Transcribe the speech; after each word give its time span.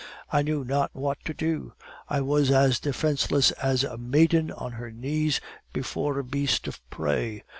I 0.31 0.41
knew 0.41 0.63
not 0.63 0.89
what 0.93 1.19
to 1.25 1.33
do; 1.35 1.73
I 2.09 2.21
was 2.21 2.49
as 2.49 2.79
defenceless 2.79 3.51
as 3.51 3.83
a 3.83 3.99
maiden 3.99 4.49
on 4.49 4.71
her 4.71 4.89
knees 4.89 5.39
before 5.73 6.17
a 6.17 6.23
beast 6.23 6.67
of 6.67 6.79
prey. 6.89 7.43